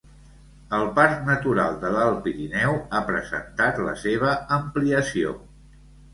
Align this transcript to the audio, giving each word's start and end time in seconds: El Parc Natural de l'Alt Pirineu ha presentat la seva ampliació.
El 0.77 0.85
Parc 0.99 1.19
Natural 1.27 1.77
de 1.83 1.91
l'Alt 1.97 2.17
Pirineu 2.23 2.73
ha 2.79 3.03
presentat 3.11 3.83
la 3.91 3.95
seva 4.07 4.35
ampliació. 4.61 5.37